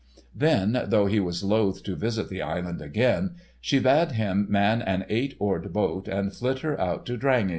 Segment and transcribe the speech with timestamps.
[0.35, 5.05] Then, though he was loath to visit the island again, she bade him man an
[5.09, 7.49] eight oared boat and flit her out to Drangey.